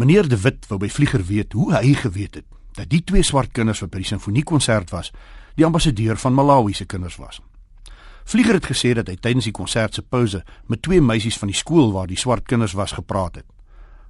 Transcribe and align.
Meneer 0.00 0.28
De 0.28 0.40
Wit 0.40 0.64
wou 0.68 0.78
by 0.80 0.88
Vlieger 0.88 1.20
weet 1.28 1.52
hoe 1.52 1.74
hy 1.74 1.90
geweet 1.92 2.38
het 2.38 2.46
dat 2.72 2.88
die 2.88 3.02
twee 3.04 3.20
swart 3.26 3.50
kinders 3.52 3.82
wat 3.84 3.90
by 3.92 4.00
die 4.00 4.08
simfoniekonsert 4.08 4.92
was, 4.94 5.10
die 5.58 5.66
ambassadeur 5.66 6.16
van 6.22 6.32
Malawi 6.32 6.72
se 6.72 6.86
kinders 6.88 7.18
was. 7.20 7.42
Vlieger 8.24 8.56
het 8.56 8.68
gesê 8.70 8.94
dat 8.96 9.10
hy 9.12 9.18
tydens 9.20 9.50
die 9.50 9.52
konsert 9.52 9.98
se 9.98 10.00
pouse 10.00 10.40
met 10.72 10.80
twee 10.86 11.02
meisies 11.04 11.36
van 11.36 11.52
die 11.52 11.58
skool 11.58 11.92
waar 11.92 12.08
die 12.08 12.16
swart 12.16 12.48
kinders 12.48 12.72
was 12.78 12.94
gepraat 12.96 13.42
het. 13.42 13.44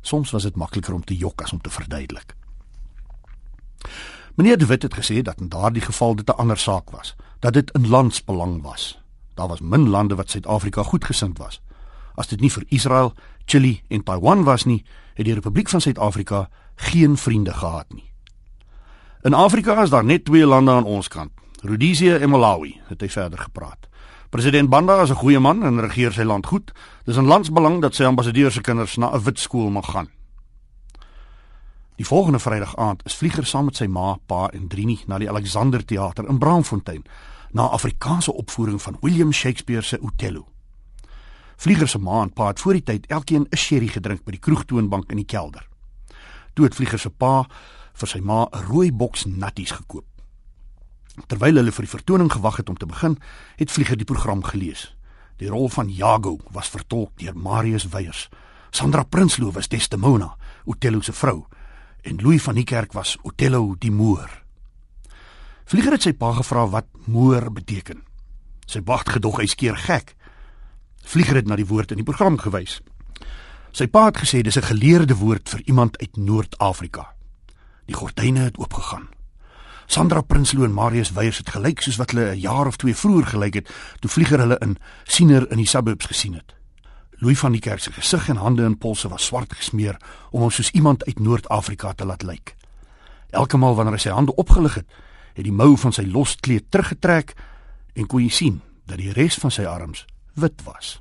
Soms 0.01 0.31
was 0.31 0.47
dit 0.47 0.61
makliker 0.63 0.95
om 0.95 1.03
te 1.03 1.17
jok 1.17 1.43
as 1.43 1.57
om 1.57 1.61
te 1.61 1.74
verduidelik. 1.74 2.37
Meneer 4.38 4.63
De 4.63 4.71
Wit 4.71 4.87
het 4.87 4.95
gesê 4.95 5.25
dat 5.27 5.43
in 5.43 5.51
daardie 5.51 5.83
geval 5.83 6.15
dit 6.15 6.29
'n 6.29 6.38
ander 6.38 6.59
saak 6.59 6.91
was, 6.91 7.17
dat 7.41 7.53
dit 7.53 7.71
in 7.71 7.88
landsbelang 7.88 8.63
was. 8.63 9.01
Daar 9.35 9.49
was 9.49 9.61
min 9.61 9.88
lande 9.88 10.15
wat 10.15 10.31
Suid-Afrika 10.31 10.83
goedgesind 10.83 11.38
was. 11.38 11.61
As 12.21 12.29
dit 12.29 12.41
nie 12.45 12.53
vir 12.53 12.67
Israel, 12.69 13.15
Chili 13.49 13.81
en 13.89 14.05
Taiwan 14.05 14.45
was 14.45 14.67
nie, 14.69 14.83
het 15.17 15.25
die 15.25 15.35
Republiek 15.35 15.71
van 15.73 15.81
Suid-Afrika 15.81 16.48
geen 16.91 17.16
vriende 17.16 17.55
gehad 17.57 17.88
nie. 17.97 18.05
In 19.24 19.34
Afrika 19.34 19.83
is 19.83 19.91
daar 19.91 20.05
net 20.05 20.25
twee 20.25 20.47
lande 20.47 20.73
aan 20.73 20.84
ons 20.84 21.09
kant, 21.09 21.33
Rhodesië 21.61 22.20
en 22.20 22.30
Malawi, 22.30 22.75
het 22.88 23.01
hy 23.01 23.09
verder 23.09 23.38
gepraat. 23.38 23.88
President 24.30 24.69
Banda 24.70 25.02
is 25.02 25.11
'n 25.11 25.20
goeie 25.20 25.41
man 25.41 25.64
en 25.64 25.80
regeer 25.80 26.12
sy 26.12 26.23
land 26.23 26.47
goed. 26.47 26.73
Dis 27.05 27.16
in 27.16 27.27
landsbelang 27.27 27.80
dat 27.80 27.95
sy 27.95 28.05
ambassadeur 28.05 28.52
se 28.52 28.61
kinders 28.61 28.97
na 28.97 29.12
'n 29.12 29.23
wit 29.23 29.39
skool 29.39 29.70
mag 29.70 29.91
gaan. 29.91 30.09
Die 31.97 32.06
volgende 32.06 32.39
Vrydag 32.39 32.77
aand 32.77 33.02
is 33.05 33.14
vlieger 33.14 33.47
saam 33.47 33.64
met 33.64 33.77
sy 33.77 33.87
ma, 33.87 34.16
pa 34.27 34.48
en 34.48 34.69
Drini 34.69 35.02
na 35.06 35.19
die 35.19 35.28
Alexander 35.28 35.84
Theater 35.84 36.28
in 36.28 36.39
Braamfontein 36.39 37.05
na 37.50 37.62
Afrikaanse 37.62 38.33
opvoering 38.33 38.83
van 38.83 38.97
William 39.00 39.33
Shakespeare 39.33 39.83
se 39.83 39.98
Othello. 40.00 40.47
Vlieger 41.60 41.88
se 41.88 41.98
ma 41.98 42.23
en 42.23 42.32
pa 42.32 42.46
het 42.48 42.60
voor 42.60 42.78
die 42.78 42.82
tyd 42.82 43.06
elkeen 43.06 43.46
'n 43.50 43.56
sherry 43.56 43.88
gedrink 43.88 44.24
by 44.24 44.30
die 44.30 44.41
kroegtoonbank 44.41 45.10
in 45.10 45.16
die 45.16 45.27
kelder. 45.28 45.69
Toe 46.55 46.64
het 46.64 46.74
vlieger 46.74 46.98
se 46.98 47.10
pa 47.10 47.45
vir 47.92 48.09
sy 48.09 48.20
ma 48.20 48.48
'n 48.52 48.64
rooi 48.69 48.92
boks 48.92 49.24
natties 49.24 49.70
gekoop. 49.70 50.06
Terwyl 51.27 51.56
hulle 51.56 51.72
vir 51.72 51.84
die 51.84 51.97
vertoning 51.97 52.33
gewag 52.33 52.56
het 52.56 52.69
om 52.69 52.77
te 52.77 52.86
begin, 52.86 53.19
het 53.56 53.70
Vlieger 53.70 53.97
die 53.97 54.05
program 54.05 54.42
gelees. 54.42 54.94
Die 55.36 55.48
rol 55.48 55.69
van 55.69 55.88
Jago 55.88 56.38
was 56.50 56.69
vertolk 56.69 57.11
deur 57.16 57.36
Marius 57.36 57.88
Weyers. 57.88 58.28
Sandra 58.70 59.03
Prinsloo 59.03 59.53
was 59.53 59.69
Desdemona, 59.69 60.36
Othello 60.64 61.00
se 61.00 61.12
vrou, 61.12 61.47
en 62.03 62.16
Louis 62.16 62.42
van 62.42 62.55
die 62.55 62.64
Kerk 62.64 62.92
was 62.92 63.19
Othello 63.22 63.75
die 63.78 63.91
Moor. 63.91 64.42
Vlieger 65.64 65.92
het 65.92 66.03
sy 66.03 66.12
pa 66.12 66.33
gevra 66.33 66.66
wat 66.69 66.86
moor 67.06 67.50
beteken. 67.53 68.03
Sy 68.66 68.81
wag 68.84 69.05
gedog 69.06 69.38
hy 69.38 69.47
skeer 69.47 69.77
gek. 69.77 70.16
Vlieger 71.05 71.34
het 71.34 71.47
na 71.47 71.56
die 71.56 71.67
woord 71.67 71.91
in 71.91 71.97
die 71.97 72.06
program 72.06 72.39
gewys. 72.39 72.81
Sy 73.70 73.87
pa 73.87 74.09
het 74.09 74.19
gesê 74.19 74.43
dis 74.43 74.59
'n 74.59 74.70
geleerde 74.73 75.17
woord 75.17 75.48
vir 75.48 75.62
iemand 75.65 75.98
uit 75.98 76.17
Noord-Afrika. 76.17 77.15
Die 77.87 77.95
gordyne 77.95 78.41
het 78.41 78.59
oopgegaan. 78.59 79.09
Sandra 79.87 80.21
Prinsloo 80.21 80.65
en 80.65 80.73
Marius 80.73 81.12
Weyers 81.12 81.39
het 81.39 81.51
gelyk 81.51 81.81
soos 81.81 81.97
wat 81.97 82.11
hulle 82.11 82.31
'n 82.31 82.41
jaar 82.41 82.67
of 82.67 82.77
twee 82.77 82.95
vroeër 82.95 83.27
gelyk 83.27 83.55
het 83.55 83.71
toe 84.01 84.11
vlieger 84.11 84.39
hulle 84.39 84.59
in 84.59 84.77
siener 85.05 85.51
in 85.51 85.56
die 85.56 85.67
suburbs 85.67 86.06
gesien 86.06 86.34
het. 86.34 86.55
Louis 87.19 87.39
van 87.39 87.53
die 87.53 87.61
Kerk 87.61 87.81
se 87.81 87.93
gesig 87.93 88.28
en 88.28 88.37
hande 88.37 88.65
en 88.65 88.78
polse 88.78 89.09
was 89.09 89.25
swart 89.25 89.53
gesmeer 89.53 89.97
om 90.31 90.41
hom 90.41 90.51
soos 90.51 90.71
iemand 90.71 91.05
uit 91.05 91.19
Noord-Afrika 91.19 91.93
te 91.93 92.05
laat 92.05 92.23
lyk. 92.23 92.55
Elke 93.31 93.56
maal 93.56 93.75
wanneer 93.75 93.95
hy 93.95 94.01
sy 94.01 94.11
hande 94.11 94.34
opgelig 94.34 94.75
het, 94.75 94.87
het 95.34 95.45
die 95.45 95.53
mou 95.53 95.77
van 95.77 95.93
sy 95.93 96.03
loskleed 96.03 96.71
teruggetrek 96.71 97.34
en 97.95 98.06
kon 98.06 98.23
jy 98.23 98.31
sien 98.31 98.61
dat 98.87 98.98
die 98.98 99.12
res 99.12 99.34
van 99.34 99.51
sy 99.51 99.65
arms 99.65 100.06
wit 100.41 100.66
was. 100.66 100.98